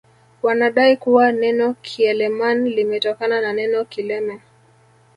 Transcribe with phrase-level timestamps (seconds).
[0.43, 4.41] Wanadai kuwa neno kiileman limetokana na neno kileme